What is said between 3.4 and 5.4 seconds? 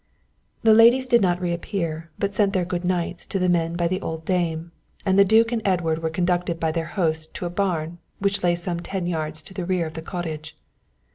men by the old dame, and the